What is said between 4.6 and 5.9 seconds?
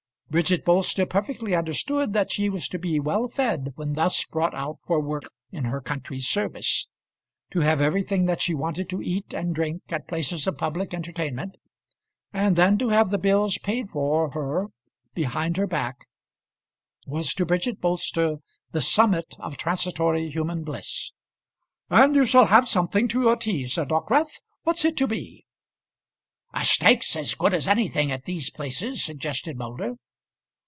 for work in her